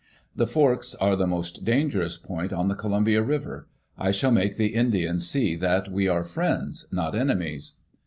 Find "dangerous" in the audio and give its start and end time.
1.63-2.17